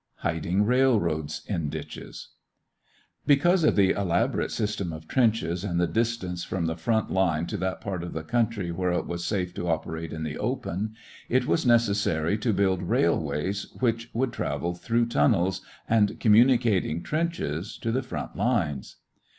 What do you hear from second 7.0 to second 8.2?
line to that part of